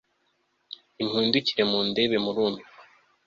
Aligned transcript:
nimuhindukire 0.95 1.63
mundebe, 1.71 2.15
murumirwa 2.23 2.69